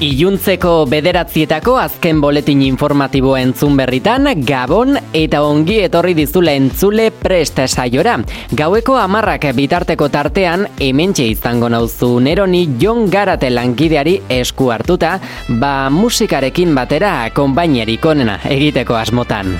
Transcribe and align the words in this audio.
Iluntzeko 0.00 0.86
bederatzietako 0.88 1.74
azken 1.76 2.22
boletin 2.24 2.62
informatibo 2.64 3.34
entzun 3.36 3.74
berritan, 3.76 4.30
Gabon 4.48 4.96
eta 5.12 5.42
ongi 5.44 5.76
etorri 5.84 6.14
dizule 6.16 6.54
entzule 6.56 7.10
prest 7.12 7.60
saiora. 7.66 8.14
Gaueko 8.56 8.96
amarrak 8.96 9.44
bitarteko 9.58 10.08
tartean, 10.08 10.64
hementxe 10.80 11.26
izango 11.34 11.68
nauzu 11.68 12.14
neroni 12.24 12.62
Jon 12.80 13.10
Garate 13.12 13.52
lankideari 13.52 14.22
esku 14.40 14.72
hartuta, 14.72 15.18
ba 15.60 15.90
musikarekin 15.92 16.72
batera 16.74 17.28
konbainerik 17.36 18.08
onena 18.08 18.40
egiteko 18.48 18.96
asmotan. 18.96 19.58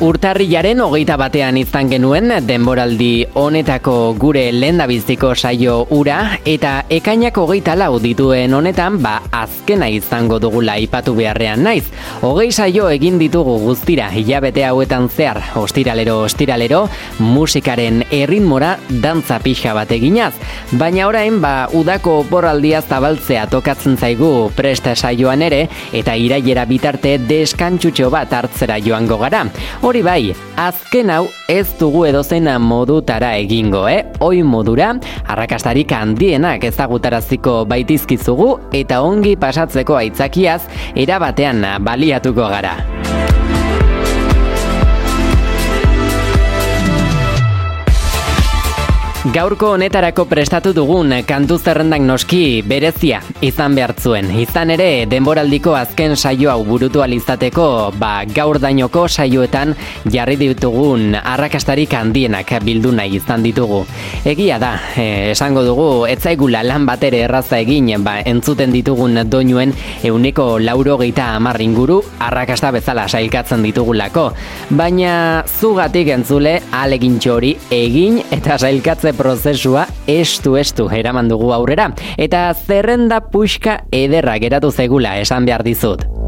Urtarrilaren 0.00 0.78
hogeita 0.80 1.18
batean 1.20 1.58
izan 1.60 1.90
genuen 1.92 2.30
denboraldi 2.48 3.26
honetako 3.36 4.14
gure 4.16 4.46
lendabiziko 4.54 5.34
saio 5.34 5.74
ura 5.92 6.38
eta 6.48 6.70
ekainak 6.96 7.36
hogeita 7.36 7.74
lau 7.76 7.98
dituen 8.00 8.54
honetan 8.56 8.96
ba 9.04 9.18
azkena 9.28 9.90
izango 9.92 10.38
dugula 10.40 10.78
ipatu 10.80 11.12
beharrean 11.18 11.60
naiz. 11.66 11.90
Hogei 12.24 12.48
saio 12.48 12.86
egin 12.88 13.18
ditugu 13.20 13.58
guztira 13.60 14.06
hilabete 14.08 14.64
hauetan 14.64 15.10
zehar 15.10 15.42
ostiralero 15.60 16.22
ostiralero 16.22 16.86
musikaren 17.18 18.00
erritmora 18.08 18.78
dantza 19.04 19.36
pixa 19.44 19.76
bat 19.76 19.92
eginaz. 19.92 20.32
Baina 20.80 21.10
orain 21.12 21.42
ba 21.44 21.68
udako 21.76 22.22
oporraldia 22.22 22.80
zabaltzea 22.80 23.44
tokatzen 23.52 24.00
zaigu 24.00 24.48
presta 24.56 24.96
saioan 24.96 25.44
ere 25.44 25.60
eta 25.92 26.16
irailera 26.16 26.64
bitarte 26.64 27.18
deskantxutxo 27.28 28.08
bat 28.08 28.32
hartzera 28.32 28.80
joango 28.80 29.20
gara. 29.20 29.44
Hori 29.90 30.04
bai, 30.06 30.30
azken 30.54 31.08
hau 31.10 31.24
ez 31.50 31.64
dugu 31.80 32.04
edozena 32.06 32.52
modutara 32.62 33.32
egingo, 33.40 33.80
eh? 33.90 34.04
Oi 34.22 34.44
modura, 34.46 34.92
arrakastarik 35.34 35.90
handienak 35.96 36.62
ezagutaraziko 36.68 37.64
baitizkizugu 37.72 38.52
eta 38.84 39.00
ongi 39.02 39.34
pasatzeko 39.34 39.98
aitzakiaz 40.04 40.60
erabatean 40.94 41.66
baliatuko 41.82 42.46
gara. 42.54 42.76
Gaurko 49.20 49.74
honetarako 49.74 50.24
prestatu 50.24 50.70
dugun 50.72 51.10
kantu 51.28 51.58
zerrendak 51.60 52.00
noski 52.00 52.62
berezia 52.64 53.18
izan 53.44 53.74
behartzuen. 53.76 54.30
Izan 54.40 54.70
ere, 54.72 55.04
denboraldiko 55.12 55.74
azken 55.76 56.14
saio 56.16 56.48
hau 56.48 56.62
burutu 56.64 57.02
alizateko, 57.04 57.66
ba, 58.00 58.24
gaur 58.24 58.56
dainoko 58.62 59.02
saioetan 59.12 59.74
jarri 60.08 60.38
ditugun 60.40 61.18
arrakastarik 61.20 61.92
handienak 61.98 62.54
bildu 62.64 62.94
nahi 62.96 63.18
izan 63.18 63.44
ditugu. 63.44 63.82
Egia 64.24 64.56
da, 64.56 64.70
e, 64.96 65.04
esango 65.34 65.66
dugu, 65.68 65.90
etzaigula 66.08 66.64
lan 66.64 66.88
batere 66.88 67.20
erraza 67.26 67.60
egin, 67.60 67.92
ba, 68.00 68.22
entzuten 68.24 68.72
ditugun 68.72 69.20
doinuen 69.28 69.76
euneko 70.00 70.54
lauro 70.64 70.96
geita 71.04 71.34
amarringuru 71.34 72.00
arrakasta 72.30 72.72
bezala 72.72 73.04
sailkatzen 73.04 73.68
ditugulako. 73.68 74.30
Baina 74.80 75.44
zugatik 75.44 76.08
entzule, 76.16 76.56
alegin 76.72 77.20
txori 77.20 77.52
egin 77.82 78.22
eta 78.32 78.56
sailkatzen 78.56 79.09
prozesua 79.16 79.86
estu 80.10 80.56
estu 80.60 80.88
eraman 80.92 81.28
dugu 81.28 81.52
aurrera 81.56 81.90
eta 82.16 82.48
zerrenda 82.54 83.20
puxka 83.32 83.80
ederra 83.92 84.38
geratu 84.42 84.70
zegula 84.70 85.18
esan 85.20 85.46
behar 85.46 85.66
dizut. 85.66 86.19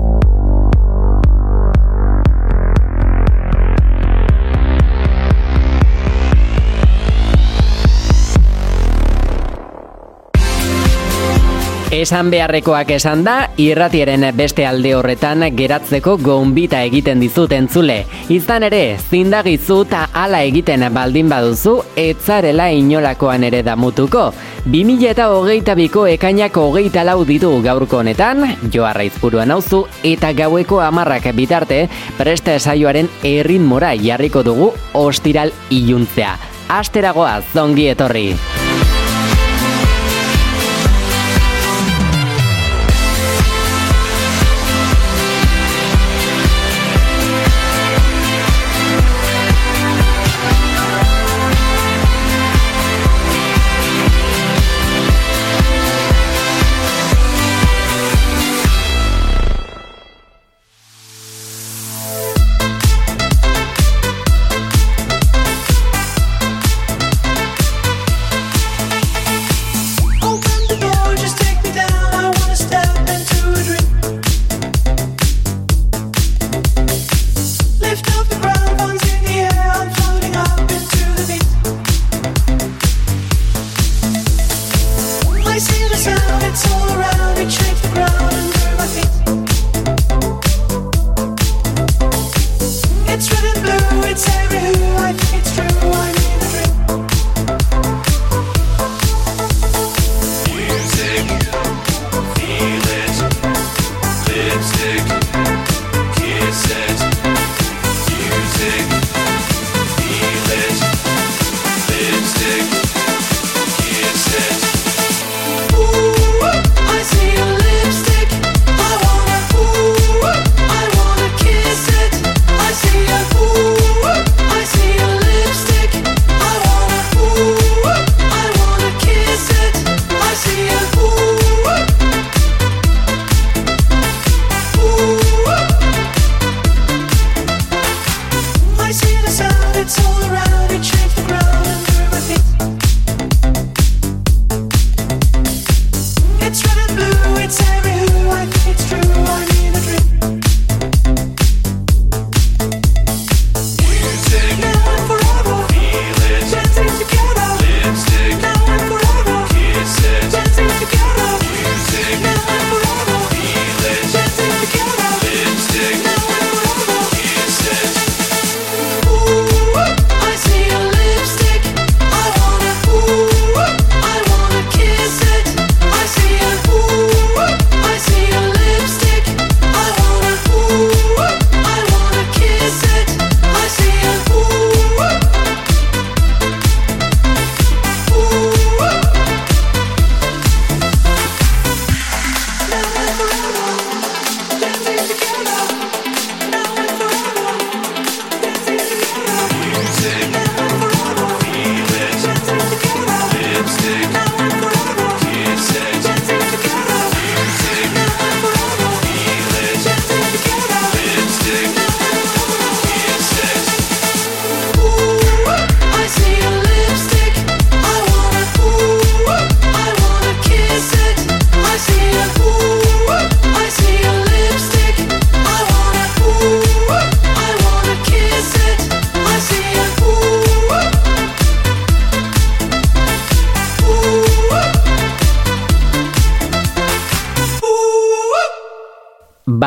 Esan 11.93 12.31
beharrekoak 12.33 12.89
esan 12.95 13.21
da, 13.21 13.51
irratiaren 13.61 14.23
beste 14.33 14.65
alde 14.65 14.95
horretan 14.97 15.45
geratzeko 15.53 16.15
gonbita 16.25 16.79
egiten 16.87 17.21
dizut 17.21 17.53
entzule. 17.53 17.99
Izan 18.33 18.65
ere, 18.65 18.97
zindagizu 18.97 19.83
eta 19.85 20.07
ala 20.17 20.41
egiten 20.41 20.87
baldin 20.95 21.29
baduzu, 21.29 21.75
etzarela 22.01 22.71
inolakoan 22.73 23.45
ere 23.45 23.61
damutuko. 23.67 24.31
2000 24.65 25.11
eta 25.11 25.29
hogeita 25.35 25.75
biko 25.77 26.07
ekainak 26.09 26.57
hogeita 26.57 27.05
lau 27.05 27.27
ditu 27.29 27.53
gaurko 27.61 28.01
honetan, 28.01 28.41
joarra 28.73 29.05
izpuruan 29.05 29.53
hauzu, 29.53 29.83
eta 30.03 30.33
gaueko 30.33 30.81
amarrak 30.81 31.29
bitarte, 31.37 31.83
preste 32.17 32.57
saioaren 32.57 33.13
erritmora 33.21 33.93
jarriko 34.01 34.41
dugu 34.49 34.73
ostiral 34.95 35.53
iluntzea. 35.69 36.39
Asteragoa, 36.73 37.43
zongi 37.53 37.91
etorri! 37.93 38.31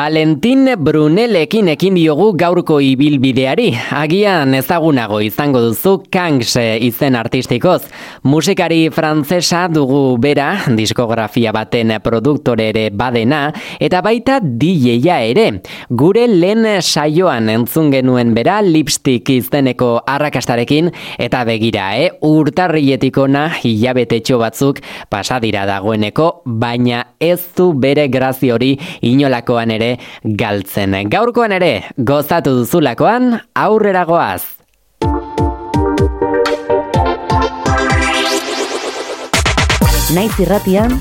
Valentin 0.06 0.68
Brunelekin 0.78 1.66
ekin 1.72 1.96
diogu 1.98 2.28
gaurko 2.38 2.76
ibilbideari. 2.78 3.72
Agian 3.98 4.54
ezagunago 4.54 5.16
izango 5.24 5.58
duzu 5.64 5.96
Kangs 6.14 6.52
izen 6.86 7.16
artistikoz. 7.18 7.88
Musikari 8.22 8.84
frantzesa 8.94 9.64
dugu 9.66 10.14
bera, 10.22 10.60
diskografia 10.78 11.50
baten 11.50 11.90
produktore 12.04 12.68
ere 12.70 12.84
badena, 12.94 13.40
eta 13.82 14.04
baita 14.06 14.36
DJ-a 14.38 15.16
ere. 15.26 15.48
Gure 15.90 16.28
lehen 16.30 16.62
saioan 16.78 17.50
entzun 17.50 17.90
genuen 17.90 18.30
bera 18.36 18.60
lipstick 18.62 19.34
izeneko 19.34 19.90
arrakastarekin, 20.06 20.92
eta 21.18 21.42
begira, 21.50 21.88
eh? 21.98 22.12
urtarrietikona 22.22 23.48
hilabetetxo 23.58 24.38
batzuk 24.38 24.84
pasadira 25.10 25.66
dagoeneko, 25.66 26.30
baina 26.46 27.02
ez 27.18 27.40
du 27.58 27.72
bere 27.74 28.06
grazi 28.06 28.54
hori 28.54 28.76
inolakoan 29.02 29.74
ere 29.74 29.95
galtzen. 30.22 30.96
Gaurkoan 31.10 31.52
ere, 31.56 31.72
gozatu 31.96 32.54
duzulakoan, 32.60 33.40
aurrera 33.54 34.04
goaz. 34.04 34.42
Naiz 40.14 40.32
irratian, 40.40 40.94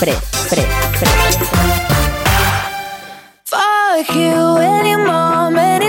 pre, 0.00 0.16
pre, 0.50 0.64
pre. 0.98 1.12
Fuck 3.46 4.14
you, 4.14 4.58
any 4.58 4.96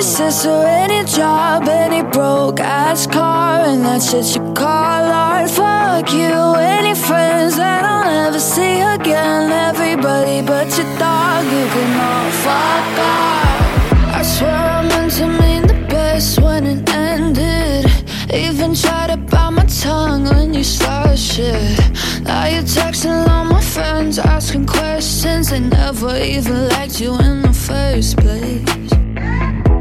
any 0.05 0.13
sister, 0.13 0.63
any 0.67 1.03
job, 1.03 1.67
any 1.67 2.03
broke 2.03 2.59
ass 2.59 3.07
car, 3.07 3.61
and 3.61 3.83
that 3.83 4.03
shit 4.03 4.35
you 4.35 4.53
call 4.53 5.03
art. 5.11 5.49
Fuck 5.49 6.13
you, 6.13 6.53
any 6.59 6.93
friends 6.93 7.55
that 7.57 7.83
I'll 7.83 8.05
never 8.05 8.39
see 8.39 8.81
again, 8.81 9.51
everybody 9.51 10.41
but 10.43 10.67
your 10.77 10.89
dog, 10.99 11.45
you 11.45 11.65
can 11.73 11.91
all 12.09 12.31
fuck 12.45 12.99
off. 13.01 14.19
I 14.19 14.21
swear 14.21 14.51
I 14.51 14.87
meant 14.87 15.13
to 15.13 15.27
mean 15.27 15.63
the 15.65 15.87
best 15.89 16.39
when 16.39 16.65
it 16.67 16.87
ended. 16.89 17.85
Even 18.31 18.75
tried 18.75 19.07
to 19.07 19.17
bite 19.17 19.49
my 19.51 19.65
tongue 19.65 20.25
when 20.25 20.53
you 20.53 20.63
started 20.63 21.17
shit. 21.17 21.79
Now 22.21 22.45
you're 22.45 22.61
texting 22.61 23.27
all 23.27 23.45
my 23.45 23.61
friends, 23.61 24.19
asking 24.19 24.67
questions. 24.67 25.49
They 25.49 25.61
never 25.61 26.15
even 26.17 26.69
liked 26.69 27.01
you 27.01 27.17
in 27.17 27.41
the 27.41 27.53
first 27.53 28.17
place. 28.17 28.85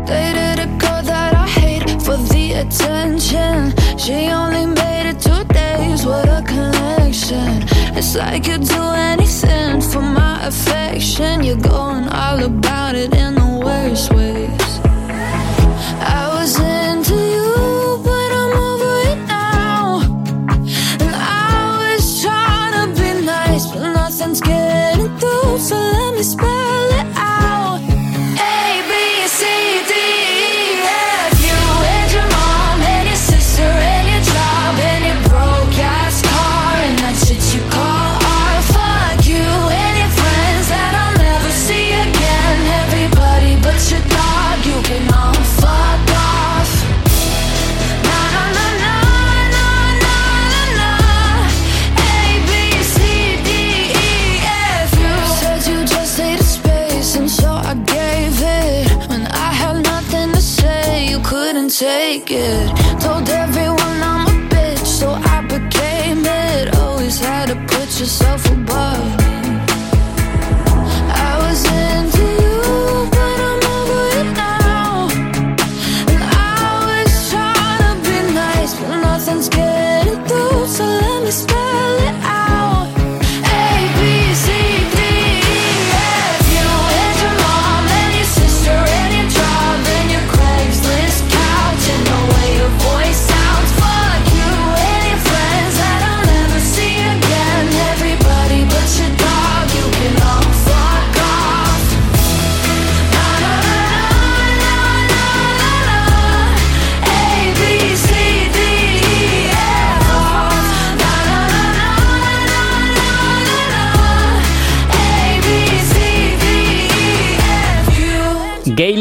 Dated 0.06 0.58
a 0.58 0.66
girl 0.78 1.02
that 1.02 1.34
I 1.34 1.46
hate 1.48 1.88
for 2.02 2.16
the 2.16 2.52
attention. 2.62 3.72
She 3.98 4.28
only 4.30 4.66
made 4.66 5.06
it 5.10 5.18
two 5.20 5.44
days, 5.44 6.04
what 6.04 6.28
a 6.28 6.42
connection. 6.42 7.64
It's 7.96 8.14
like 8.14 8.46
you'd 8.46 8.64
do 8.64 8.82
anything 9.12 9.80
for 9.80 10.02
my 10.02 10.46
affection. 10.46 11.42
You're 11.42 11.56
going 11.56 12.06
all 12.08 12.42
about 12.42 12.94
it 12.94 13.14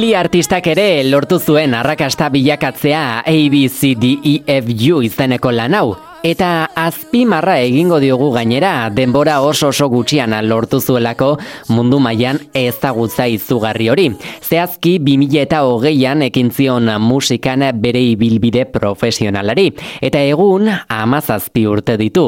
Gaily 0.03 0.17
artistak 0.19 0.65
ere 0.67 0.99
lortu 1.07 1.37
zuen 1.39 1.71
arrakasta 1.79 2.27
bilakatzea 2.27 3.21
ABCDEFU 3.23 4.97
izeneko 5.07 5.55
lan 5.55 5.79
hau. 5.79 5.93
Eta 6.23 6.69
azpimarra 6.79 7.57
egingo 7.59 7.97
diogu 7.99 8.29
gainera, 8.31 8.87
denbora 8.95 9.41
oso 9.43 9.73
oso 9.73 9.89
gutxian 9.91 10.31
lortu 10.47 10.77
zuelako 10.79 11.33
mundu 11.67 11.97
mailan 11.99 12.37
ezagutza 12.55 13.25
izugarri 13.27 13.89
hori. 13.91 14.05
Zehazki 14.39 14.93
2000 15.03 15.41
eta 15.41 15.59
hogeian 15.67 16.23
ekin 16.23 16.51
zion 16.55 16.87
musikan 17.03 17.65
bere 17.83 17.99
ibilbide 18.13 18.63
profesionalari. 18.71 19.73
Eta 19.99 20.21
egun 20.23 20.69
amazazpi 20.71 21.65
urte 21.67 21.97
ditu. 21.99 22.23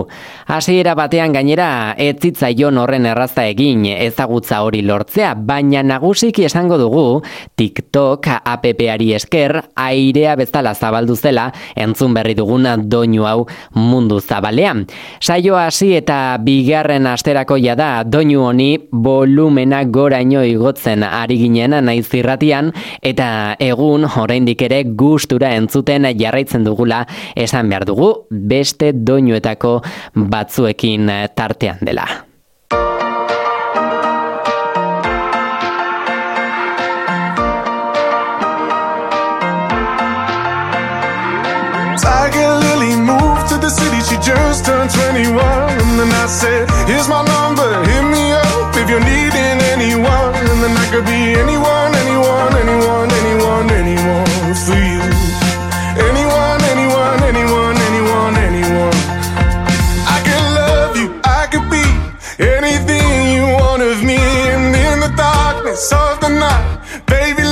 Hasiera 0.51 0.91
batean 0.99 1.31
gainera 1.31 1.95
ez 1.95 2.17
zitzaion 2.19 2.75
horren 2.77 3.07
erraza 3.07 3.47
egin 3.47 3.85
ezagutza 3.93 4.59
hori 4.67 4.83
lortzea, 4.83 5.37
baina 5.39 5.85
nagusiki 5.87 6.43
esango 6.49 6.81
dugu 6.83 7.05
TikTok 7.55 8.27
app-ari 8.43 9.13
esker 9.15 9.61
airea 9.87 10.35
bezala 10.35 10.75
zabaldu 10.75 11.15
zela 11.15 11.47
entzun 11.79 12.11
berri 12.13 12.35
dugun 12.35 12.67
doinu 12.91 13.23
hau 13.23 13.47
mundu 13.85 14.19
zabalean. 14.19 14.85
Saio 15.21 15.55
hasi 15.57 15.93
eta 15.99 16.37
bigarren 16.41 17.07
asterako 17.07 17.57
da 17.77 18.03
doinu 18.03 18.43
honi 18.47 18.77
volumena 18.91 19.83
goraino 19.83 20.43
igotzen 20.43 21.03
ari 21.03 21.37
ginen 21.37 21.77
naiz 21.85 22.09
irratian 22.13 22.71
eta 23.01 23.55
egun 23.59 24.05
oraindik 24.05 24.61
ere 24.61 24.83
gustura 24.83 25.55
entzuten 25.55 26.05
jarraitzen 26.17 26.63
dugula 26.63 27.05
esan 27.35 27.69
behar 27.69 27.85
dugu 27.85 28.13
beste 28.29 28.91
doinuetako 28.93 29.81
batzuekin 30.15 31.11
tartean 31.35 31.77
dela. 31.81 32.34
Turned 44.89 45.17
21. 45.17 45.41
And 45.41 45.99
then 45.99 46.11
I 46.11 46.27
said, 46.27 46.69
Here's 46.87 47.07
my 47.07 47.23
number, 47.23 47.69
hit 47.85 48.05
me 48.05 48.31
up 48.33 48.75
if 48.75 48.89
you're 48.89 48.99
needing 48.99 49.57
anyone. 49.73 50.35
And 50.35 50.59
then 50.61 50.75
I 50.75 50.85
could 50.91 51.05
be 51.05 51.33
anyone, 51.33 51.91
anyone, 51.95 52.53
anyone, 52.53 53.09
anyone, 53.09 53.67
anyone 53.71 54.25
for 54.53 54.77
you. 54.77 55.01
Anyone, 55.95 56.61
anyone, 56.73 57.19
anyone, 57.23 57.75
anyone, 57.87 58.33
anyone. 58.47 58.97
I 60.05 60.17
could 60.25 60.45
love 60.59 60.97
you, 60.97 61.07
I 61.23 61.47
could 61.51 61.67
be 61.69 61.85
anything 62.43 63.09
you 63.33 63.43
want 63.57 63.81
of 63.81 64.03
me. 64.03 64.19
And 64.53 64.75
in 64.75 64.99
the 64.99 65.13
darkness 65.15 65.91
of 65.93 66.19
the 66.19 66.29
night, 66.29 67.05
baby, 67.07 67.44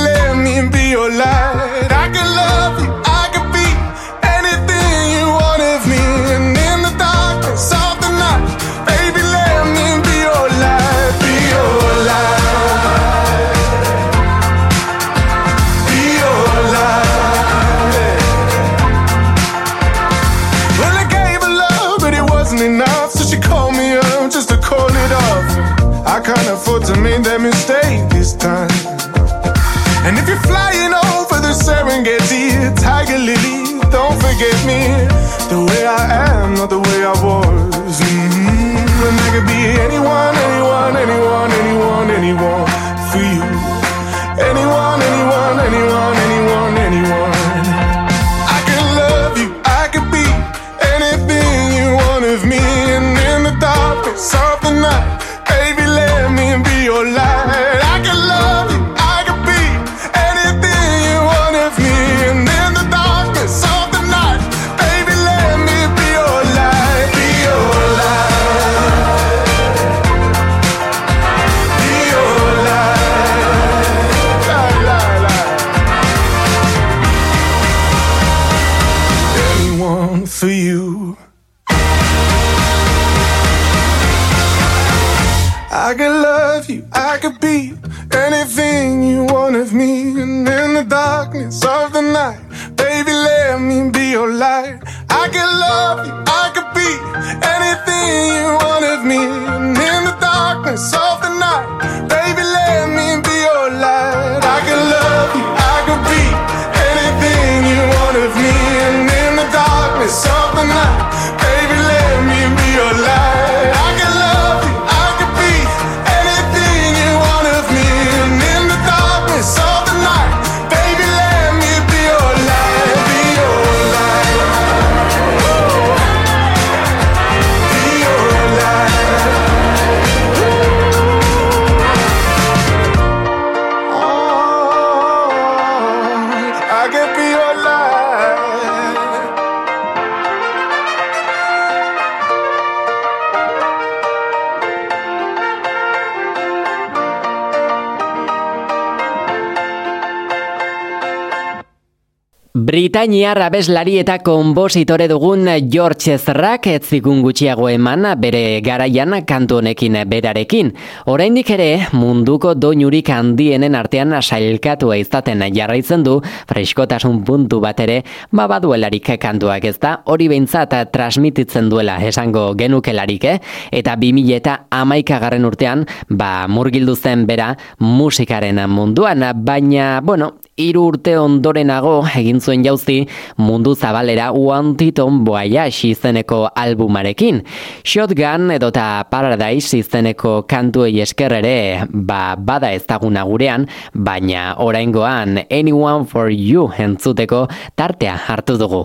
Britaniar 153.04 153.36
abeslari 153.44 153.98
eta 154.00 154.14
konbositore 154.24 155.04
dugun 155.10 155.44
George 155.68 156.14
Ezrak 156.14 156.70
ez 156.70 156.86
zikun 156.88 157.18
gutxiago 157.20 157.66
eman 157.68 158.06
bere 158.16 158.62
garaian 158.64 159.12
kantu 159.28 159.58
honekin 159.58 159.98
berarekin. 160.08 160.70
Oraindik 161.12 161.50
ere 161.52 161.66
munduko 161.92 162.54
doinurik 162.56 163.10
handienen 163.12 163.76
artean 163.76 164.14
sailkatua 164.22 164.96
izaten 164.96 165.44
jarraitzen 165.52 166.02
du 166.02 166.14
freskotasun 166.48 167.20
puntu 167.28 167.60
bat 167.60 167.82
ere 167.84 167.98
babaduelarik 168.32 169.12
kantuak 169.20 169.68
ez 169.68 169.76
da 169.78 169.98
hori 170.06 170.30
behintzat 170.32 170.72
transmititzen 170.90 171.68
duela 171.68 171.98
esango 172.00 172.54
genukelarik 172.56 173.24
eh? 173.24 173.36
eta 173.70 173.98
2000 174.00 174.32
eta 174.38 174.56
amaikagarren 174.70 175.44
urtean 175.44 175.84
ba 176.08 176.48
murgildu 176.48 176.96
zen 176.96 177.26
bera 177.26 177.52
musikaren 177.80 178.64
munduan 178.70 179.28
baina 179.44 180.00
bueno 180.00 180.32
hiru 180.56 180.84
urte 180.92 181.16
ondorenago 181.18 181.94
egin 182.14 182.40
zuen 182.40 182.64
jauzi 182.64 183.00
mundu 183.38 183.74
zabalera 183.74 184.30
Wantiton 184.32 185.24
Voyage 185.26 185.88
izeneko 185.90 186.44
albumarekin. 186.54 187.42
Shotgun 187.84 188.50
edota 188.54 189.04
Paradise 189.10 189.78
izeneko 189.78 190.42
kantuei 190.48 191.00
esker 191.02 191.34
ere 191.40 191.56
ba, 191.90 192.36
bada 192.38 192.72
ezaguna 192.74 193.24
gurean, 193.26 193.68
baina 193.94 194.54
oraingoan 194.58 195.44
Anyone 195.50 196.06
for 196.06 196.30
You 196.30 196.70
entzuteko 196.78 197.46
tartea 197.76 198.16
hartu 198.28 198.58
dugu. 198.58 198.84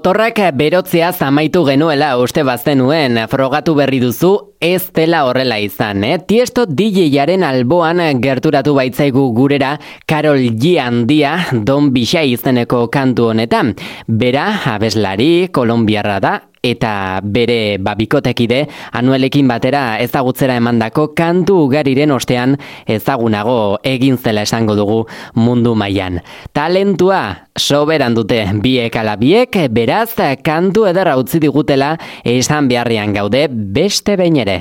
Motorrak 0.10 0.40
berotzea 0.58 1.12
zamaitu 1.14 1.62
genuela 1.68 2.08
uste 2.18 2.42
baztenuen 2.42 3.20
frogatu 3.30 3.76
berri 3.78 4.00
duzu 4.02 4.32
ez 4.60 4.90
dela 4.98 5.20
horrela 5.28 5.60
izan, 5.62 6.02
eh? 6.02 6.16
Tiesto 6.26 6.64
DJ-aren 6.66 7.46
alboan 7.46 8.02
gerturatu 8.18 8.74
baitzaigu 8.74 9.28
gurera 9.38 9.76
Karol 10.10 10.48
G. 10.58 10.80
handia 10.82 11.36
Don 11.52 11.92
Bixai 11.94 12.26
izeneko 12.32 12.88
kantu 12.90 13.30
honetan. 13.36 13.76
Bera, 14.08 14.48
abeslari, 14.74 15.52
kolombiarra 15.54 16.18
da, 16.20 16.34
eta 16.64 17.22
bere 17.24 17.78
babikotekide 17.82 18.66
anuelekin 19.00 19.48
batera 19.48 20.00
ezagutzera 20.04 20.58
emandako 20.60 21.10
kantu 21.18 21.60
ugariren 21.66 22.12
ostean 22.12 22.58
ezagunago 22.88 23.80
egin 23.84 24.18
zela 24.18 24.44
esango 24.48 24.76
dugu 24.76 25.00
mundu 25.36 25.76
mailan. 25.76 26.20
Talentua 26.54 27.50
soberan 27.58 28.16
dute 28.16 28.46
biek 28.64 28.96
ala 28.96 29.16
biek, 29.20 29.56
beraz 29.72 30.16
kantu 30.44 30.86
ederra 30.90 31.18
utzi 31.18 31.40
digutela 31.40 31.96
esan 32.24 32.68
beharrian 32.68 33.14
gaude 33.14 33.48
beste 33.50 34.18
behin 34.18 34.42
ere. 34.46 34.60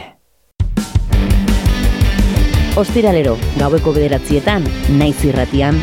Ostiralero, 2.78 3.34
gaueko 3.58 3.90
bederatzietan, 3.96 4.68
naiz 5.00 5.18
irratian, 5.26 5.80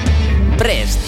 Prest! 0.56 1.05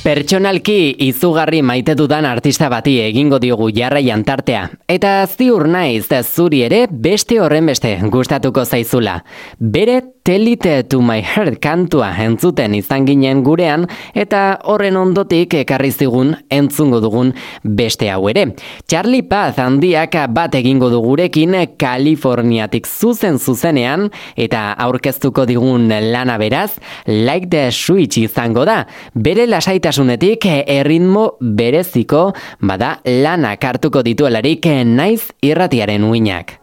Pertsonalki 0.00 0.94
izugarri 1.04 1.58
maite 1.60 1.92
dudan 1.92 2.24
artista 2.24 2.70
bati 2.72 2.94
egingo 3.02 3.36
diogu 3.42 3.66
jarraian 3.76 4.22
tartea. 4.24 4.62
Eta 4.88 5.10
ziur 5.28 5.66
naiz 5.68 6.06
zuri 6.22 6.62
ere 6.64 6.86
beste 6.90 7.36
horren 7.38 7.68
beste 7.68 7.92
gustatuko 8.08 8.64
zaizula. 8.64 9.18
Bere 9.60 10.00
Telite 10.22 10.82
to 10.84 11.00
my 11.00 11.22
heart 11.24 11.56
kantua 11.64 12.10
entzuten 12.20 12.74
izan 12.76 13.06
ginen 13.08 13.40
gurean 13.42 13.86
eta 14.14 14.58
horren 14.68 14.98
ondotik 15.00 15.54
ekarri 15.62 15.88
zigun 15.90 16.34
entzungo 16.52 17.00
dugun 17.00 17.32
beste 17.64 18.10
hau 18.12 18.28
ere. 18.28 18.44
Charlie 18.86 19.24
Paz 19.24 19.56
handiak 19.58 20.18
bat 20.30 20.54
egingo 20.54 20.90
du 20.92 21.00
gurekin 21.00 21.56
Kaliforniatik 21.80 22.86
zuzen 22.86 23.38
zuzenean 23.38 24.10
eta 24.36 24.74
aurkeztuko 24.84 25.46
digun 25.48 25.88
lana 25.88 26.36
beraz 26.38 26.76
Like 27.06 27.48
the 27.48 27.70
Switch 27.72 28.20
izango 28.20 28.66
da. 28.68 28.84
Bere 29.14 29.48
lasaitasunetik 29.90 30.46
erritmo 30.46 31.36
bereziko 31.40 32.32
bada 32.62 33.00
lana 33.04 33.56
kartuko 33.56 34.02
dituelarik 34.02 34.66
naiz 34.86 35.30
irratiaren 35.42 36.04
uinak. 36.04 36.58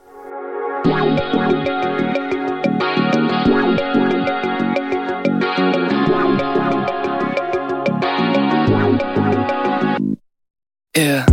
Yeah. 10.96 11.26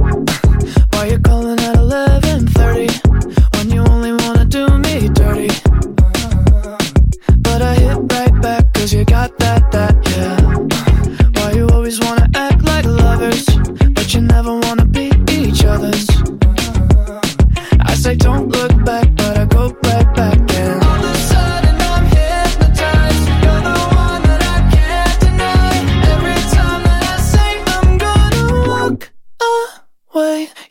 Why 0.93 1.09
you 1.09 1.19
calling 1.21 1.59
at 1.59 1.77
11:30 1.77 2.89
when 3.57 3.71
you 3.71 3.83
only 3.89 4.13
wanna 4.13 4.45
do 4.45 4.67
me 4.79 5.09
dirty? 5.09 5.49
But 7.41 7.63
I 7.63 7.75
hit 7.75 7.99
right 8.13 8.35
back 8.43 8.73
'cause 8.75 8.93
you 8.93 9.05
got 9.05 9.39
that 9.39 9.64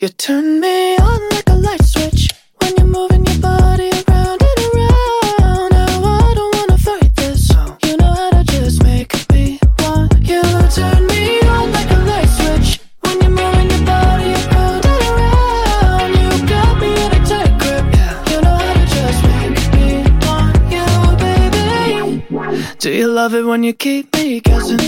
you 0.04 0.10
turn 0.10 0.60
me 0.60 0.96
on 0.98 1.28
like 1.30 1.48
a 1.48 1.54
light 1.56 1.82
switch 1.82 2.28
when 2.58 2.76
you're 2.76 2.86
moving 2.86 3.24
your 3.24 3.38
body 3.38 3.88
around 4.06 4.38
and 4.48 4.60
around. 4.68 5.70
Now 5.72 6.04
I 6.04 6.34
don't 6.36 6.54
wanna 6.56 6.76
fight 6.76 7.16
this. 7.16 7.48
You 7.86 7.96
know 7.96 8.12
how 8.12 8.30
to 8.36 8.44
just 8.44 8.82
make 8.82 9.12
me 9.32 9.58
want 9.78 10.12
you. 10.20 10.42
Turn 10.76 11.06
me 11.06 11.40
on 11.54 11.72
like 11.72 11.90
a 11.90 12.00
light 12.10 12.28
switch 12.38 12.80
when 13.00 13.18
you're 13.22 13.30
moving 13.30 13.70
your 13.70 13.84
body 13.86 14.32
around 14.44 14.84
and 14.92 15.04
around. 15.10 16.10
You 16.20 16.28
got 16.52 16.72
me 16.82 16.90
in 17.04 17.10
a 17.18 17.20
tight 17.30 17.54
grip. 17.62 17.86
You 18.30 18.38
know 18.44 18.56
how 18.66 18.74
to 18.80 18.84
just 18.96 19.20
make 19.32 19.56
me 19.72 19.88
want 20.26 20.56
you, 20.74 20.86
baby. 21.24 22.76
Do 22.78 22.90
you 22.92 23.08
love 23.08 23.32
it 23.34 23.44
when 23.46 23.62
you 23.62 23.72
keep 23.72 24.14
me 24.16 24.40
guessing? 24.40 24.80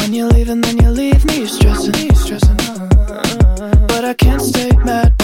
When 0.00 0.12
you 0.12 0.26
leave 0.26 0.48
and 0.48 0.64
then 0.64 0.78
you 0.78 0.90
leave 0.90 1.24
me 1.26 1.46
stressing, 1.46 2.14
stressing. 2.16 2.56
But 2.56 2.97
I 4.08 4.14
can't 4.14 4.40
stay 4.40 4.70
mad 4.86 5.17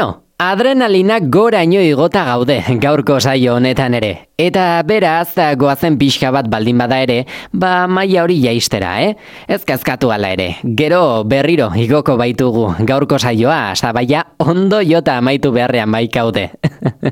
Beno, 0.00 0.22
adrenalina 0.40 1.18
goraino 1.20 1.82
igota 1.84 2.22
gaude 2.24 2.54
gaurko 2.80 3.18
saio 3.20 3.58
honetan 3.58 3.92
ere. 3.98 4.30
Eta 4.40 4.80
beraz, 4.88 5.34
goazen 5.60 5.98
pixka 6.00 6.30
bat 6.32 6.46
baldin 6.48 6.80
bada 6.80 7.02
ere, 7.04 7.26
ba 7.52 7.84
maila 7.84 8.22
hori 8.22 8.38
jaistera, 8.40 8.94
eh? 9.04 9.10
Ez 9.44 9.60
kazkatu 9.68 10.08
ala 10.08 10.30
ere, 10.32 10.54
gero 10.64 11.02
berriro 11.28 11.68
igoko 11.76 12.16
baitugu 12.16 12.70
gaurko 12.88 13.18
saioa, 13.20 13.74
sabaia 13.76 14.24
ondo 14.40 14.80
jota 14.80 15.18
amaitu 15.20 15.52
beharrean 15.52 15.92
baikaude. 15.92 16.48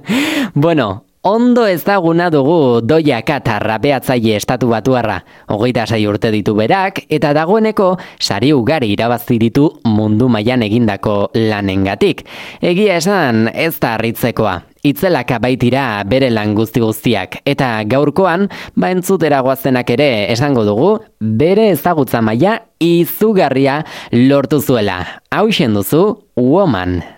bueno, 0.54 0.88
Ondo 1.26 1.64
ezaguna 1.66 2.28
dugu 2.30 2.78
doiak 2.86 3.30
eta 3.34 3.56
rapeatzaile 3.58 4.36
estatu 4.38 4.68
batuarra. 4.70 5.16
Hogeita 5.50 5.82
sai 5.86 6.04
urte 6.06 6.30
ditu 6.30 6.54
berak, 6.54 7.00
eta 7.10 7.32
dagoeneko 7.34 7.96
sari 8.20 8.52
ugari 8.54 8.92
irabazi 8.94 9.38
ditu 9.42 9.66
mundu 9.84 10.28
mailan 10.30 10.62
egindako 10.62 11.32
lanengatik. 11.34 12.22
Egia 12.62 13.00
esan 13.02 13.50
ez 13.52 13.74
da 13.80 13.96
harritzekoa. 13.96 14.60
Itzelaka 14.86 15.40
baitira 15.42 16.04
bere 16.06 16.30
lan 16.30 16.54
guzti 16.54 16.78
guztiak 16.78 17.40
eta 17.44 17.82
gaurkoan 17.82 18.46
ba 18.76 18.94
goazenak 19.42 19.90
ere 19.90 20.30
esango 20.32 20.64
dugu 20.64 21.00
bere 21.18 21.70
ezagutza 21.70 22.22
maila 22.22 22.62
izugarria 22.78 23.84
lortu 24.12 24.60
zuela. 24.60 25.20
Hau 25.32 25.48
duzu 25.50 26.22
Woman. 26.36 27.17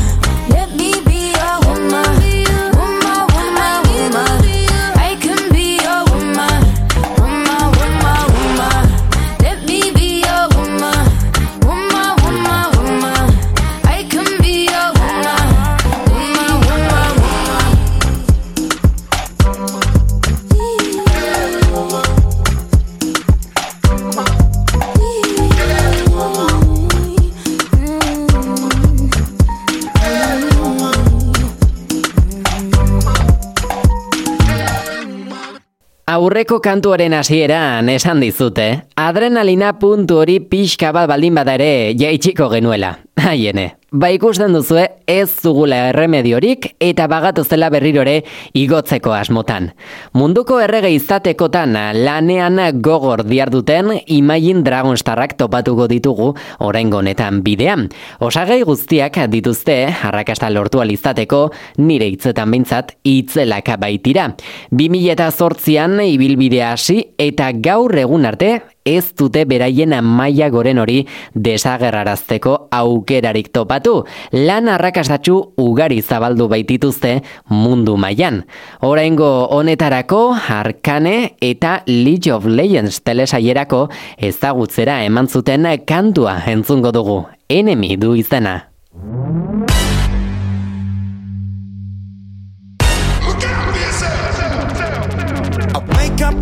Aurreko 36.41 36.57
kantuaren 36.57 37.13
hasieran 37.13 37.85
esan 37.93 38.17
dizute, 38.23 38.63
adrenalina 38.97 39.75
puntu 39.77 40.15
hori 40.23 40.39
pixka 40.41 40.89
bat 40.89 41.05
baldin 41.11 41.35
bada 41.37 41.53
ere 41.53 41.93
jaitsiko 41.93 42.47
genuela. 42.49 42.95
Haiene, 43.21 43.67
Ba 43.91 44.07
ikusten 44.07 44.53
duzue 44.55 44.85
ez 45.03 45.27
zugula 45.43 45.75
erremediorik 45.89 46.69
eta 46.79 47.09
bagatu 47.11 47.43
zela 47.43 47.67
berrirore 47.73 48.21
igotzeko 48.55 49.11
asmotan. 49.11 49.67
Munduko 50.15 50.61
errege 50.63 50.93
izatekotan 50.95 51.75
lanean 51.99 52.61
gogor 52.79 53.25
diarduten 53.27 53.91
Imagine 54.15 54.63
Dragonstarrak 54.63 55.35
topatuko 55.35 55.89
ditugu 55.91 56.29
oraingo 56.63 57.01
honetan 57.03 57.43
bidean. 57.43 57.89
Osagai 58.23 58.61
guztiak 58.63 59.19
dituzte 59.27 59.81
arrakasta 59.91 60.47
lortu 60.55 60.79
alizateko 60.79 61.49
nire 61.83 62.07
hitzetan 62.13 62.47
behintzat 62.47 62.95
itzelaka 63.03 63.75
baitira. 63.75 64.29
2008an 64.71 65.99
ibilbidea 66.07 66.77
hasi 66.77 67.01
eta 67.19 67.51
gaur 67.59 67.99
egun 67.99 68.23
arte 68.23 68.61
ez 68.85 69.13
dute 69.17 69.45
beraien 69.45 69.93
maila 70.03 70.49
goren 70.49 70.79
hori 70.81 71.05
desagerrarazteko 71.35 72.55
aukerarik 72.71 73.51
topatu. 73.53 74.03
Lan 74.31 74.69
arrakastatxu 74.69 75.37
ugari 75.61 76.01
zabaldu 76.01 76.47
baitituzte 76.51 77.21
mundu 77.49 77.97
mailan. 77.97 78.43
Oraingo 78.81 79.29
honetarako 79.51 80.21
Arkane 80.51 81.35
eta 81.41 81.81
League 81.87 82.33
of 82.33 82.45
Legends 82.45 83.01
telesaierako 83.05 83.87
ezagutzera 84.17 85.03
eman 85.05 85.27
zuten 85.27 85.67
kantua 85.85 86.39
entzungo 86.47 86.91
dugu. 86.91 87.23
Enemy 87.49 87.97
du 87.97 88.15
izena. 88.15 88.71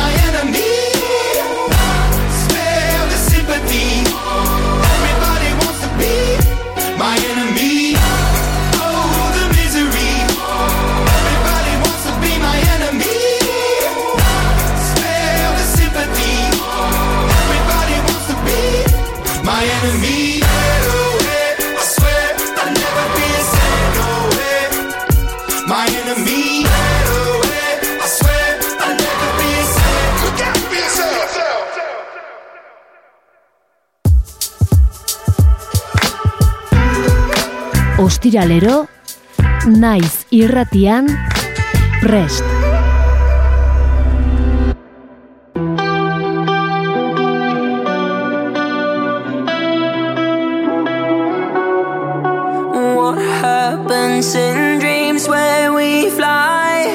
wants 0.00 0.22
to 0.22 0.29
Ostiralero, 38.30 38.86
naiz 39.66 40.24
irratian, 40.30 41.08
prest. 42.00 42.44
What 52.70 53.18
happens 53.42 54.36
in 54.36 54.78
dreams 54.78 55.26
where 55.26 55.72
we 55.72 56.08
fly? 56.10 56.86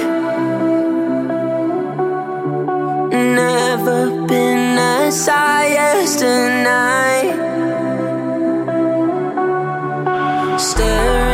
Never 3.12 4.26
been 4.26 4.78
as 4.80 5.28
high 5.28 5.76
as 5.76 6.15
tonight. 6.15 7.36
Staring 10.58 11.24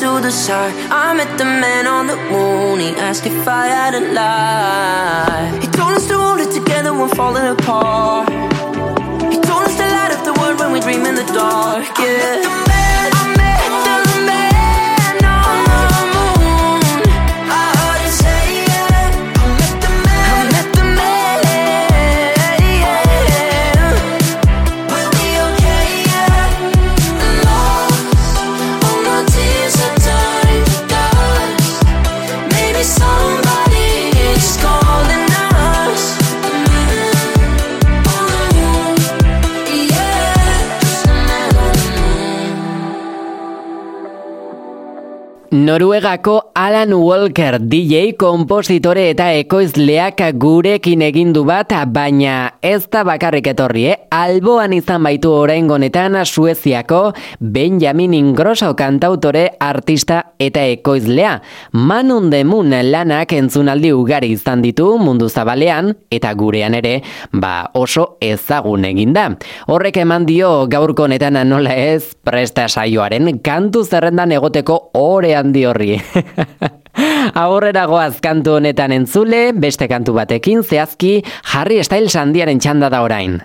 to 0.00 0.18
the 0.18 0.30
side. 0.30 0.72
I 0.90 1.12
met 1.12 1.36
the 1.36 1.44
man 1.44 1.86
on 1.86 2.06
the 2.06 2.16
moon. 2.16 2.80
He 2.80 2.88
asked 2.96 3.26
if 3.26 3.46
I 3.46 3.66
had 3.66 3.92
a 3.94 4.00
lie. 4.14 5.58
He 5.60 5.66
told 5.66 5.92
us 5.92 6.06
to 6.08 6.16
hold 6.16 6.40
it 6.40 6.50
together 6.50 6.94
when 6.94 7.10
falling 7.10 7.48
apart. 7.56 8.30
He 9.30 9.38
told 9.48 9.64
us 9.68 9.76
to 9.76 9.86
light 9.96 10.12
up 10.16 10.24
the 10.24 10.32
world 10.40 10.58
when 10.58 10.72
we 10.72 10.80
dream 10.80 11.04
in 11.04 11.16
the 11.16 11.26
dark. 11.34 11.98
Yeah. 11.98 12.79
Noruegako 45.70 46.50
Alan 46.58 46.90
Walker 46.98 47.60
DJ 47.62 48.16
kompositore 48.18 49.04
eta 49.12 49.28
ekoizleak 49.38 50.18
gurekin 50.42 51.04
egindu 51.06 51.44
bat, 51.46 51.70
baina 51.86 52.56
ez 52.58 52.88
da 52.90 53.04
bakarrik 53.06 53.46
etorri, 53.52 53.84
eh? 53.92 54.00
alboan 54.10 54.74
izan 54.74 55.04
baitu 55.06 55.30
orain 55.30 55.68
gonetan 55.70 56.16
Sueziako 56.26 57.12
Benjamin 57.38 58.16
Ingrosso 58.18 58.72
kantautore 58.74 59.44
artista 59.62 60.32
eta 60.42 60.64
ekoizlea. 60.72 61.36
Manun 61.78 62.32
demun 62.34 62.74
lanak 62.90 63.36
entzunaldi 63.38 63.92
ugari 63.94 64.32
izan 64.34 64.66
ditu 64.66 64.88
mundu 64.98 65.28
zabalean 65.30 65.94
eta 66.10 66.34
gurean 66.34 66.74
ere 66.74 66.96
ba 67.30 67.70
oso 67.78 68.16
ezagun 68.18 68.88
eginda. 68.90 69.28
Horrek 69.70 70.02
eman 70.02 70.26
dio 70.26 70.66
gaurko 70.66 71.06
honetan 71.06 71.38
nola 71.46 71.78
ez 71.78 72.16
presta 72.26 72.66
saioaren 72.66 73.38
kantu 73.38 73.86
zerrendan 73.86 74.34
egoteko 74.34 74.80
orea 74.98 75.38
handi 75.38 75.59
horri. 75.68 76.00
Aurrera 77.44 77.86
goaz 77.86 78.20
kantu 78.24 78.56
honetan 78.58 78.92
entzule, 78.96 79.50
beste 79.52 79.88
kantu 79.88 80.16
batekin 80.16 80.64
zehazki 80.64 81.20
Harry 81.54 81.82
Styles 81.84 82.16
handiaren 82.16 82.60
txanda 82.60 82.90
da 82.92 83.02
orain. 83.06 83.40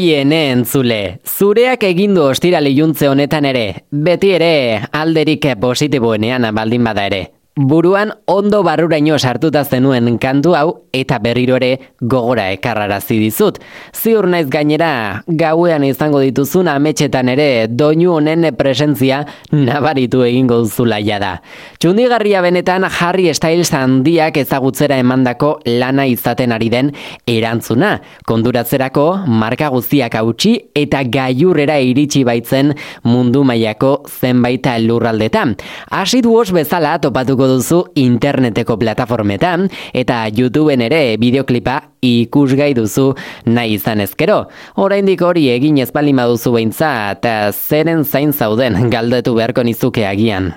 Aiene 0.00 0.36
entzule, 0.50 1.20
zureak 1.28 1.82
egindu 1.84 2.22
ostirali 2.30 2.70
juntze 2.72 3.10
honetan 3.10 3.44
ere, 3.50 3.64
beti 4.06 4.30
ere 4.32 4.52
alderik 4.96 5.44
positiboenean 5.60 6.48
baldin 6.56 6.88
bada 6.88 7.04
ere 7.10 7.20
buruan 7.60 8.12
ondo 8.26 8.62
barruraino 8.62 9.18
sartuta 9.18 9.64
zenuen 9.64 10.18
kantu 10.18 10.54
hau 10.56 10.68
eta 10.96 11.18
berriro 11.20 11.56
ere 11.60 11.92
gogora 12.00 12.48
ekarrarazi 12.54 13.18
dizut. 13.20 13.58
Ziur 13.92 14.26
naiz 14.26 14.48
gainera 14.48 15.22
gauean 15.28 15.84
izango 15.84 16.22
dituzun 16.24 16.70
ametxetan 16.72 17.28
ere 17.34 17.66
doinu 17.68 18.14
honen 18.16 18.48
presentzia 18.56 19.24
nabaritu 19.52 20.22
egingo 20.24 20.62
duzula 20.64 21.00
da. 21.20 21.40
Txundigarria 21.78 22.40
benetan 22.42 22.86
Harry 22.88 23.28
Styles 23.34 23.72
handiak 23.74 24.36
ezagutzera 24.36 24.96
emandako 24.96 25.60
lana 25.66 26.06
izaten 26.06 26.52
ari 26.52 26.70
den 26.70 26.92
erantzuna. 27.26 27.98
Konduratzerako 28.24 29.26
marka 29.26 29.68
guztiak 29.68 30.14
hautsi 30.14 30.56
eta 30.74 31.02
gaiurrera 31.04 31.78
iritsi 31.78 32.24
baitzen 32.24 32.74
mundu 33.04 33.44
mailako 33.44 34.06
zenbaita 34.08 34.78
lurraldetan. 34.78 35.56
Hasi 35.90 36.22
duos 36.22 36.50
bezala 36.52 36.98
topatuko 36.98 37.49
duzu 37.50 37.82
interneteko 37.98 38.78
plataformetan 38.80 39.68
eta 39.92 40.22
YouTubeen 40.30 40.86
ere 40.86 41.02
bideoklipa 41.20 41.76
ikusgai 42.06 42.72
duzu 42.78 43.10
nahi 43.50 43.76
izan 43.76 44.00
ezkero. 44.06 44.44
Oraindik 44.80 45.22
hori 45.26 45.48
egin 45.52 45.82
ezpalima 45.84 46.26
duzu 46.30 46.54
beintza 46.56 46.94
eta 47.18 47.36
zeren 47.52 48.04
zain 48.04 48.32
zauden 48.32 48.82
galdetu 48.94 49.36
beharko 49.38 49.66
nizuke 49.66 50.06
agian. 50.06 50.52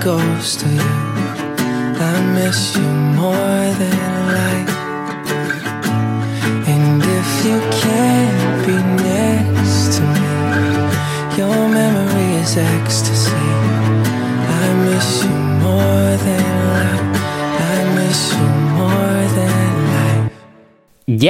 goes 0.00 0.56
to 0.56 0.66
you. 0.66 0.80
I 0.80 2.32
miss 2.34 2.74
you. 2.76 2.99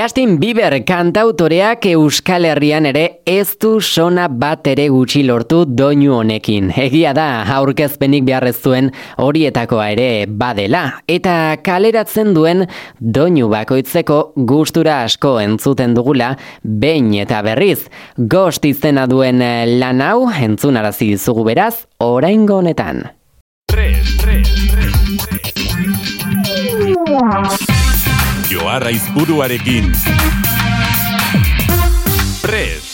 Justin 0.01 0.39
Bieber 0.41 0.73
kantautoreak 0.89 1.85
Euskal 1.91 2.47
Herrian 2.49 2.87
ere 2.89 3.03
ez 3.29 3.59
du 3.61 3.83
sona 3.85 4.29
bat 4.33 4.65
ere 4.71 4.87
gutxi 4.89 5.21
lortu 5.29 5.67
doinu 5.69 6.15
honekin. 6.17 6.71
Egia 6.73 7.11
da 7.13 7.43
aurkezpenik 7.59 8.25
beharrez 8.25 8.55
zuen 8.63 8.89
horietakoa 9.21 9.91
ere 9.93 10.07
badela 10.43 10.85
eta 11.05 11.35
kaleratzen 11.67 12.33
duen 12.33 12.65
doinu 13.19 13.51
bakoitzeko 13.53 14.21
gustura 14.49 15.03
asko 15.05 15.35
entzuten 15.43 15.93
dugula 15.99 16.31
behin 16.65 17.13
eta 17.21 17.43
berriz. 17.45 17.83
Ghost 18.17 18.65
izena 18.65 19.05
duen 19.11 19.43
eh, 19.45 19.67
lan 19.83 20.01
hau 20.07 20.31
entzunarazi 20.31 21.11
dizugu 21.13 21.45
beraz 21.51 21.75
oraingo 22.07 22.63
honetan. 22.63 23.05
3 23.75 24.17
3 24.25 24.49
3 27.69 27.80
Joarra 28.51 28.91
izburuarekin. 28.91 29.93
Prez. 32.43 32.90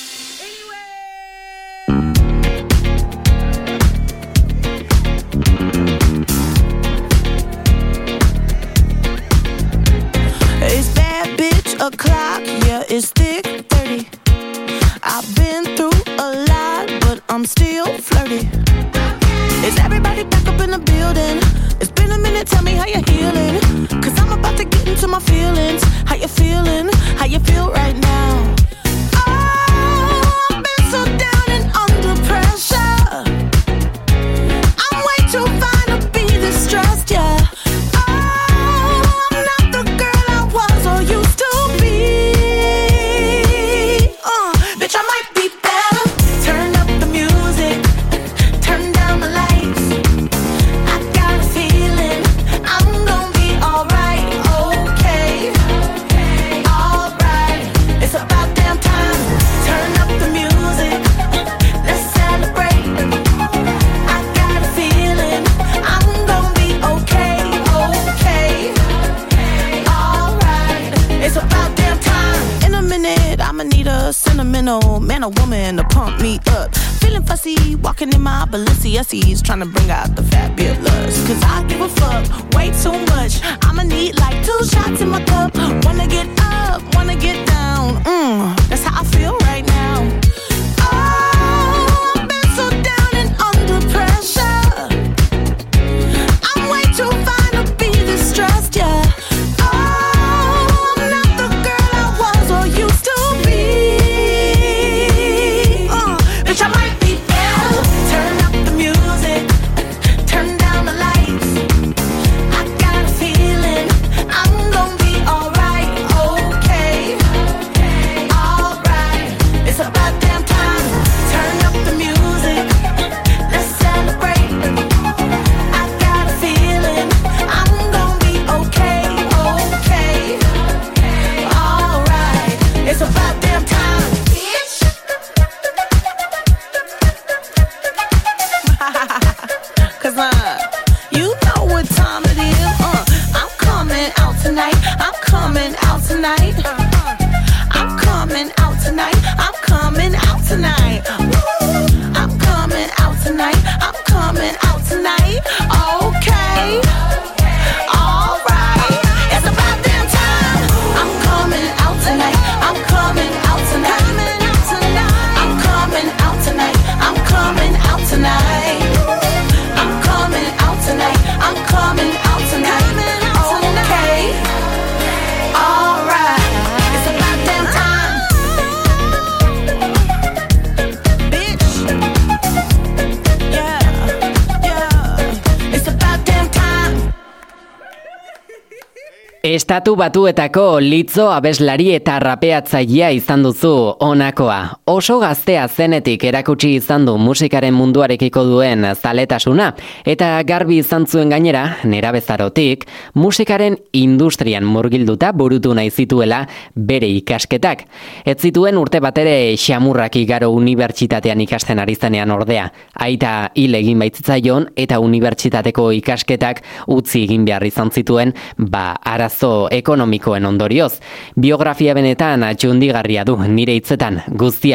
Batuetako 189.96 190.76
litzo 190.84 191.30
abeslari 191.32 191.86
eta 191.96 192.18
rapeatzailea 192.20 193.08
izan 193.16 193.46
duzu 193.46 193.70
honakoa. 194.04 194.58
Oso 194.86 195.16
gaztea 195.18 195.64
zenetik 195.66 196.22
erakutsi 196.28 196.68
izan 196.76 197.08
du 197.08 197.16
musikaren 197.18 197.74
munduarekiko 197.74 198.44
duen 198.46 198.84
zaletasuna, 198.94 199.72
eta 200.06 200.28
garbi 200.46 200.76
izan 200.78 201.08
zuen 201.10 201.32
gainera, 201.34 201.62
nera 201.90 202.12
bezarotik, 202.14 202.84
musikaren 203.18 203.74
industrian 203.98 204.62
murgilduta 204.62 205.32
burutu 205.34 205.72
nahi 205.74 205.90
zituela 205.90 206.44
bere 206.76 207.08
ikasketak. 207.16 207.82
Ez 208.24 208.36
zituen 208.38 208.78
urte 208.78 209.00
batere 209.02 209.56
xamurrak 209.58 210.20
igaro 210.20 210.52
unibertsitatean 210.54 211.42
ikasten 211.42 211.82
ari 211.82 211.98
zenean 211.98 212.30
ordea. 212.30 212.68
Aita 212.94 213.34
hil 213.58 213.74
egin 213.74 213.98
baitzitzaion 213.98 214.68
eta 214.76 215.00
unibertsitateko 215.02 215.88
ikasketak 215.98 216.62
utzi 216.86 217.24
egin 217.24 217.42
behar 217.50 217.66
izan 217.66 217.90
zituen, 217.90 218.36
ba, 218.56 218.92
araz 219.02 219.26
arazo 219.26 219.66
ekonomikoen 219.72 220.46
ondorioz. 220.46 221.00
Biografia 221.34 221.98
benetan 221.98 222.46
atxundigarria 222.46 223.26
du 223.26 223.34
nire 223.42 223.74
hitzetan 223.82 224.22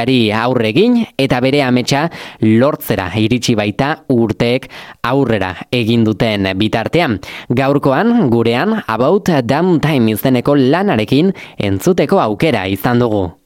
guztiari 0.01 0.31
aurregin 0.31 1.05
eta 1.17 1.39
bere 1.41 1.61
ametsa 1.63 2.09
lortzera 2.41 3.09
iritsi 3.15 3.55
baita 3.55 4.03
urteek 4.09 4.69
aurrera 5.03 5.55
egin 5.71 6.03
duten 6.03 6.47
bitartean. 6.57 7.19
Gaurkoan 7.49 8.29
gurean 8.29 8.81
About 8.87 9.29
Downtime 9.43 10.11
izeneko 10.11 10.55
lanarekin 10.55 11.33
entzuteko 11.57 12.19
aukera 12.19 12.67
izan 12.67 12.99
dugu. 12.99 13.40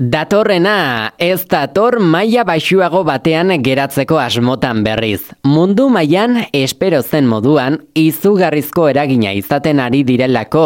Datorrena, 0.00 1.12
ez 1.20 1.42
dator 1.44 1.98
maila 2.00 2.40
baxuago 2.48 3.02
batean 3.04 3.50
geratzeko 3.60 4.16
asmotan 4.16 4.78
berriz. 4.80 5.26
Mundu 5.44 5.90
mailan 5.92 6.38
espero 6.56 7.02
zen 7.02 7.26
moduan, 7.28 7.76
izugarrizko 7.92 8.86
eragina 8.88 9.34
izaten 9.36 9.76
ari 9.84 10.00
direlako 10.08 10.62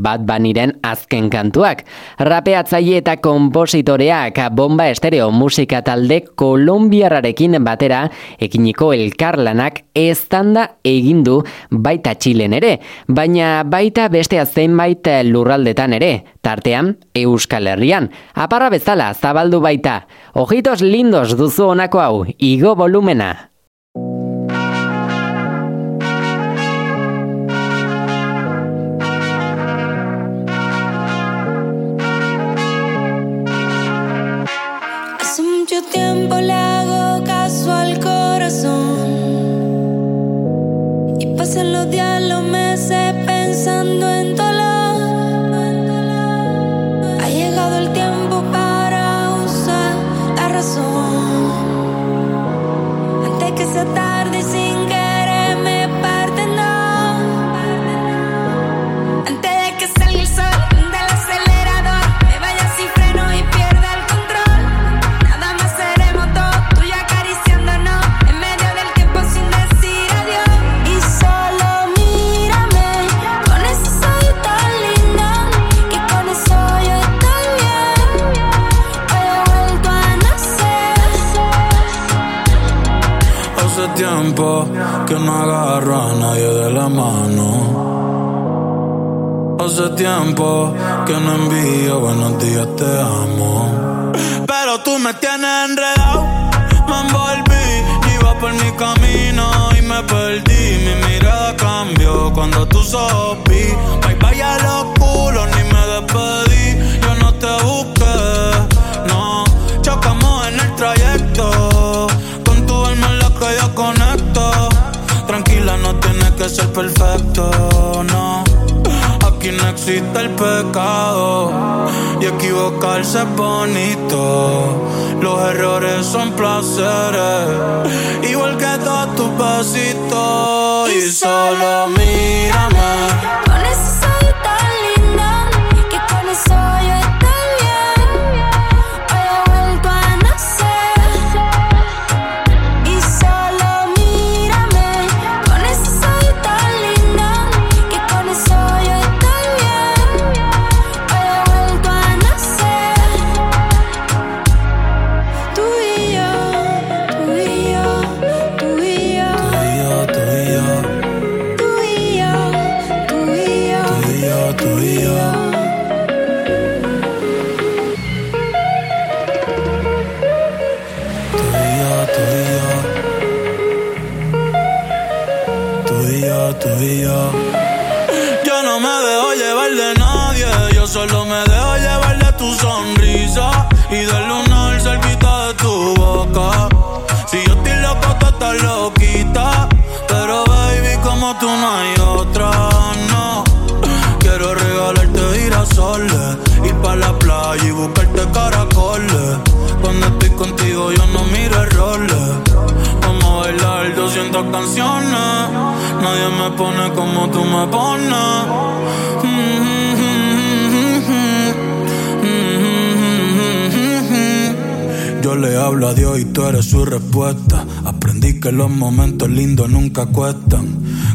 bat 0.00 0.24
baniren 0.24 0.72
azken 0.80 1.28
kantuak. 1.28 1.82
Rapeatzaile 2.16 3.02
eta 3.02 3.18
kompositoreak 3.20 4.40
bomba 4.56 4.88
estereo 4.88 5.28
musika 5.36 5.82
talde 5.84 6.22
kolombiararekin 6.32 7.58
batera 7.60 8.06
ekiniko 8.40 8.94
elkarlanak 8.96 9.82
estanda 9.92 10.64
egindu 10.80 11.42
baita 11.68 12.16
txilen 12.16 12.56
ere, 12.56 12.78
baina 13.04 13.68
baita 13.68 14.08
beste 14.08 14.40
zenbait 14.46 15.12
lurraldetan 15.28 15.92
ere, 16.00 16.12
tartean 16.40 16.94
Euskal 17.12 17.66
Herrian. 17.68 18.08
Aparra 18.32 18.77
bezala 18.78 19.12
zabaldu 19.14 19.60
baita. 19.60 20.06
Ojitos 20.38 20.80
lindos 20.80 21.34
duzu 21.36 21.72
honako 21.74 22.00
hau, 22.00 22.16
igo 22.38 22.74
volumena. 22.78 23.50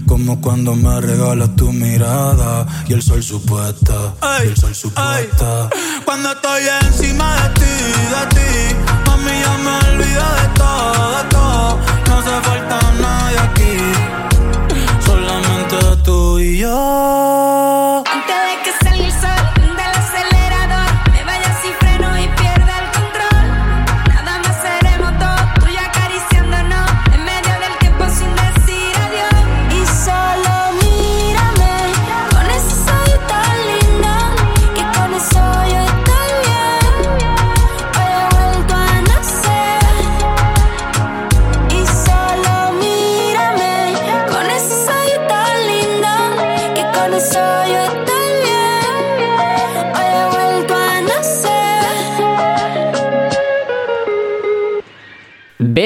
Como 0.08 0.42
cuando 0.42 0.76
me 0.76 1.00
regalas 1.00 1.56
tu 1.56 1.72
mirada 1.72 2.68
y 2.88 2.94
el 2.94 3.02
sol 3.02 3.24
supuesta. 3.24 4.14
y 4.44 4.48
el 4.48 4.58
sol 4.58 4.76
supuesta. 4.76 5.70
Cuando 6.04 6.32
estoy 6.32 6.64
encima 6.86 7.36
de 7.36 7.50
ti, 7.54 7.62
de 7.62 8.36
ti, 8.36 8.76
mami 9.08 9.32
ya 9.42 9.58
me 9.58 9.93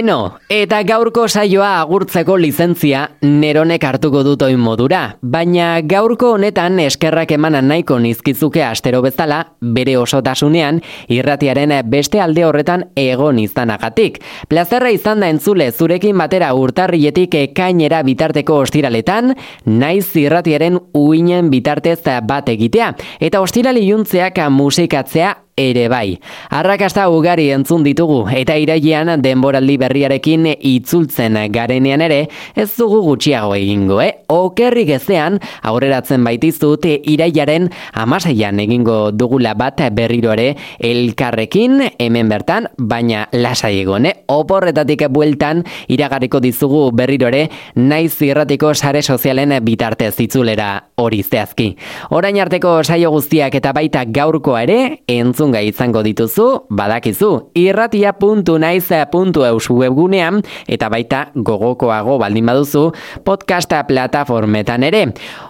No. 0.08 0.40
Eta 0.58 0.80
gaurko 0.88 1.28
saioa 1.28 1.82
agurtzeko 1.84 2.34
lizentzia 2.42 3.04
neronek 3.22 3.84
hartuko 3.86 4.24
dut 4.26 4.42
oin 4.48 4.58
modura, 4.58 5.02
baina 5.22 5.68
gaurko 5.86 6.32
honetan 6.38 6.80
eskerrak 6.82 7.34
emanan 7.36 7.70
nahiko 7.70 8.00
nizkizuke 8.02 8.64
astero 8.66 9.04
bezala, 9.06 9.40
bere 9.62 9.98
osotasunean, 10.02 10.82
irratiaren 11.14 11.76
beste 11.92 12.22
alde 12.24 12.46
horretan 12.48 12.88
egon 12.98 13.38
izanagatik. 13.44 14.22
Plazerra 14.50 14.90
izan 14.94 15.22
da 15.22 15.30
entzule 15.30 15.70
zurekin 15.72 16.18
batera 16.18 16.54
urtarrietik 16.58 17.38
ekainera 17.44 18.02
bitarteko 18.08 18.62
ostiraletan, 18.66 19.36
naiz 19.66 20.08
irratiaren 20.18 20.80
uinen 20.98 21.52
bitartez 21.54 22.00
bat 22.26 22.50
egitea, 22.50 22.94
eta 23.20 23.44
ostirali 23.46 23.86
juntzeak 23.92 24.42
musikatzea 24.50 25.36
ere 25.58 25.88
bai. 25.90 26.18
Arrakasta 26.54 27.08
ugari 27.10 27.50
entzun 27.52 27.84
ditugu 27.86 28.22
eta 28.38 28.56
irailean 28.62 29.10
denboraldi 29.24 29.78
berriarekin 29.82 30.47
itzultzen 30.56 31.38
garenean 31.52 32.04
ere 32.06 32.20
ez 32.56 32.70
dugu 32.78 33.02
gutxiago 33.06 33.56
egingo, 33.58 34.00
eh? 34.04 34.12
Okerrik 34.34 34.92
ezean 34.98 35.40
aurreratzen 35.68 36.24
baitizut 36.28 36.86
irailaren 36.88 37.70
amaseian 37.94 38.60
egingo 38.60 39.12
dugula 39.12 39.54
bat 39.58 39.82
berriro 39.94 40.32
ere 40.34 40.56
elkarrekin 40.80 41.82
hemen 41.98 42.30
bertan, 42.30 42.68
baina 42.78 43.28
lasai 43.34 43.78
egon, 43.82 44.06
eh? 44.06 44.14
Oporretatik 44.28 45.08
bueltan 45.10 45.64
iragarriko 45.88 46.40
dizugu 46.44 46.90
berriro 46.94 47.30
ere 47.32 47.48
naiz 47.76 48.14
irratiko 48.22 48.74
sare 48.76 49.02
sozialen 49.02 49.56
bitartez 49.66 50.14
itzulera 50.22 50.70
hori 50.98 51.24
zehazki. 51.24 51.72
Orain 52.12 52.38
arteko 52.42 52.84
saio 52.84 53.12
guztiak 53.14 53.56
eta 53.58 53.74
baita 53.74 54.04
gaurkoa 54.06 54.64
ere 54.68 54.80
entzun 55.08 55.48
entzungai 55.48 55.70
izango 55.70 56.02
dituzu, 56.04 56.66
badakizu, 56.70 57.52
irratia.naiza.eus 57.56 59.70
webgunean, 59.70 60.37
eta 60.68 60.90
baita 60.94 61.28
gogokoago 61.36 62.18
baldin 62.22 62.48
baduzu, 62.50 62.86
podcasta 63.26 63.84
plataformetan 63.88 64.88
ere. 64.88 65.04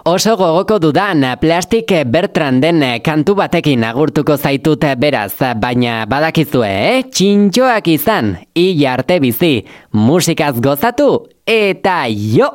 Oso 0.09 0.35
gogoko 0.39 0.79
dudan, 0.79 1.25
plastik 1.41 1.93
bertranden 2.11 2.83
kantu 3.05 3.37
batekin 3.41 3.85
agurtuko 3.87 4.37
zaitut 4.37 4.85
beraz, 4.97 5.33
baina 5.59 6.03
badakizue, 6.09 6.67
eh? 6.67 7.05
Txintxoak 7.11 7.91
izan, 7.93 8.35
i 8.55 8.69
arte 8.85 9.19
bizi, 9.23 9.55
musikaz 9.93 10.55
gozatu, 10.61 11.27
eta 11.45 12.03
jo! 12.11 12.51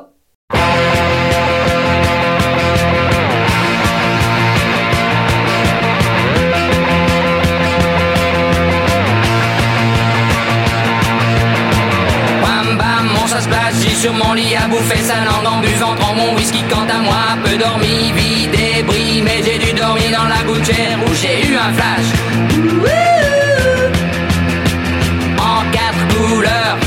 Sur 14.02 14.12
mon 14.12 14.34
lit 14.34 14.54
à 14.56 14.66
bouffer 14.68 15.02
sa 15.02 15.16
langue 15.24 15.46
en 15.46 15.60
buvant. 15.60 15.94
En 16.08 16.14
mon 16.14 16.34
whisky 16.34 16.62
quant 16.68 16.86
à 16.88 17.00
moi 17.00 17.38
peu 17.44 17.56
dormi, 17.56 18.12
vide 18.12 18.50
débris 18.50 19.22
mais 19.22 19.42
j'ai 19.44 19.58
dû 19.58 19.72
dormir 19.72 20.10
dans 20.10 20.28
la 20.28 20.42
gouttière 20.42 20.98
où 21.06 21.14
j'ai 21.14 21.46
eu 21.48 21.56
un 21.56 21.72
flash. 21.72 22.08
En 25.38 25.62
quatre 25.70 26.04
couleurs. 26.14 26.78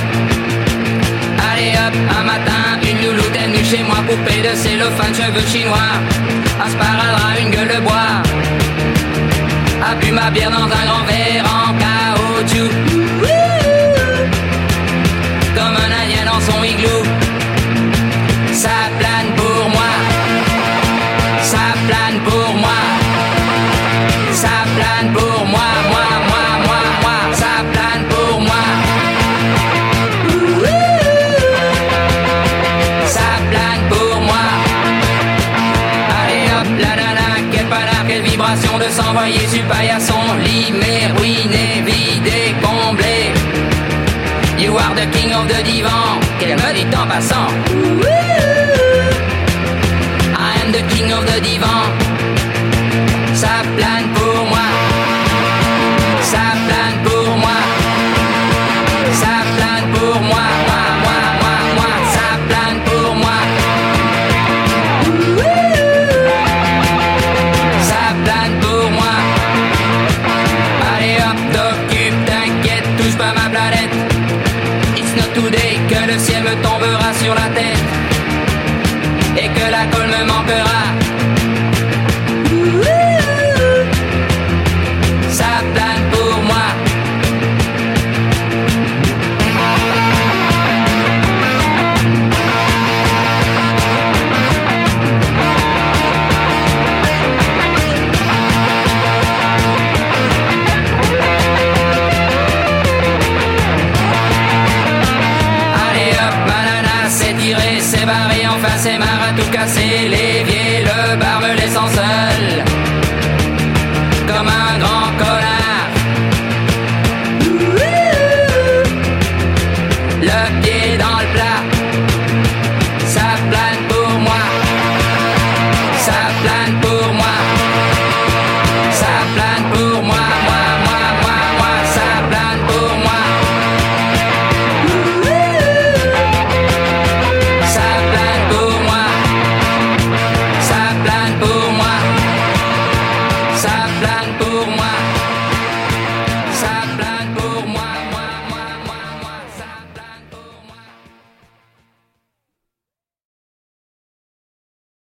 Allez 1.52 1.74
hop 1.74 1.96
un 2.20 2.24
matin 2.24 2.62
une 2.84 3.06
louloute 3.06 3.36
est 3.36 3.48
venue 3.48 3.66
chez 3.66 3.84
moi 3.84 3.98
poupée 4.08 4.42
de 4.42 4.56
cellophane 4.56 5.14
cheveux 5.14 5.48
chinois. 5.48 5.94
Un 6.60 7.42
une 7.42 7.52
gueule 7.52 7.68
de 7.68 7.82
bois. 7.82 8.22
A 9.90 9.96
bu 9.96 10.12
ma 10.12 10.30
bière 10.32 10.52
dans 10.52 10.64
un 10.64 10.86
grand 10.86 11.06
verre 11.06 11.46
en 11.46 11.74
caoutchouc 11.74 12.95